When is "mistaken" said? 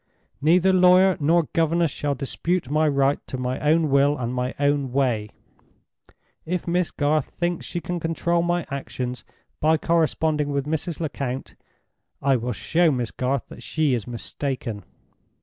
14.07-14.85